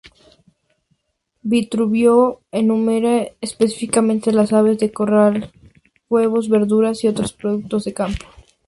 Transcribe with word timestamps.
Vitruvio 1.43 2.39
enumera 2.51 3.27
específicamente 3.39 4.31
"las 4.33 4.51
aves 4.51 4.79
de 4.79 4.91
corral, 4.91 5.51
huevos, 6.09 6.49
verduras 6.49 7.03
y 7.03 7.07
otros 7.07 7.33
productos 7.33 7.83
del 7.85 7.93
campo". 7.93 8.25